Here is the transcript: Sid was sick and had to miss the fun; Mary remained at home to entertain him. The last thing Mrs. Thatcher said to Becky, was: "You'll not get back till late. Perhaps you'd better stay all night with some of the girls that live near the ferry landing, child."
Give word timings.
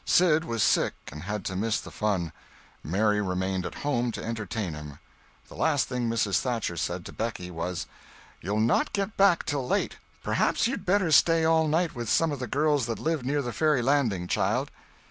Sid 0.03 0.45
was 0.45 0.63
sick 0.63 0.95
and 1.11 1.21
had 1.25 1.45
to 1.45 1.55
miss 1.55 1.79
the 1.79 1.91
fun; 1.91 2.33
Mary 2.83 3.21
remained 3.21 3.67
at 3.67 3.75
home 3.85 4.11
to 4.13 4.23
entertain 4.23 4.73
him. 4.73 4.97
The 5.47 5.53
last 5.53 5.87
thing 5.87 6.09
Mrs. 6.09 6.39
Thatcher 6.39 6.75
said 6.75 7.05
to 7.05 7.11
Becky, 7.13 7.51
was: 7.51 7.85
"You'll 8.41 8.61
not 8.61 8.93
get 8.93 9.15
back 9.15 9.45
till 9.45 9.67
late. 9.67 9.97
Perhaps 10.23 10.65
you'd 10.65 10.87
better 10.87 11.11
stay 11.11 11.45
all 11.45 11.67
night 11.67 11.93
with 11.93 12.09
some 12.09 12.31
of 12.31 12.39
the 12.39 12.47
girls 12.47 12.87
that 12.87 12.97
live 12.97 13.23
near 13.23 13.43
the 13.43 13.53
ferry 13.53 13.83
landing, 13.83 14.25
child." 14.25 14.71